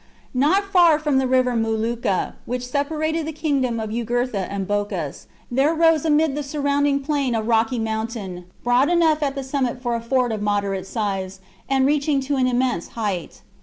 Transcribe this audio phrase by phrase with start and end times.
[0.33, 5.75] Not far from the river Muluccha, which separated the kingdom of Jugurtha and Bocchus, there
[5.75, 10.01] rose amid the surrounding plain a rocky mountain, broad enough at the summit for a
[10.01, 13.43] fort of moderate size, and reach ing to an immense height.